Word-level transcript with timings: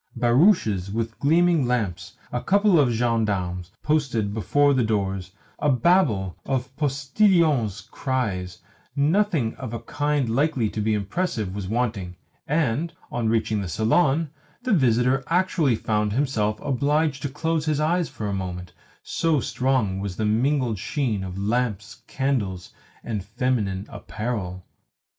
Barouches 0.17 0.91
with 0.91 1.19
gleaming 1.19 1.67
lamps, 1.67 2.17
a 2.31 2.41
couple 2.41 2.79
of 2.79 2.89
gendarmes 2.91 3.69
posted 3.83 4.33
before 4.33 4.73
the 4.73 4.83
doors, 4.83 5.31
a 5.59 5.69
babel 5.69 6.35
of 6.43 6.75
postillions' 6.75 7.81
cries 7.81 8.63
nothing 8.95 9.53
of 9.57 9.75
a 9.75 9.79
kind 9.81 10.27
likely 10.27 10.69
to 10.71 10.81
be 10.81 10.95
impressive 10.95 11.53
was 11.53 11.67
wanting; 11.67 12.15
and, 12.47 12.93
on 13.11 13.29
reaching 13.29 13.61
the 13.61 13.67
salon, 13.69 14.31
the 14.63 14.73
visitor 14.73 15.23
actually 15.27 15.75
found 15.75 16.13
himself 16.13 16.59
obliged 16.63 17.21
to 17.21 17.29
close 17.29 17.65
his 17.67 17.79
eyes 17.79 18.09
for 18.09 18.27
a 18.27 18.33
moment, 18.33 18.73
so 19.03 19.39
strong 19.39 19.99
was 19.99 20.15
the 20.15 20.25
mingled 20.25 20.79
sheen 20.79 21.23
of 21.23 21.37
lamps, 21.37 22.01
candles, 22.07 22.73
and 23.03 23.23
feminine 23.23 23.85
apparel. 23.87 24.65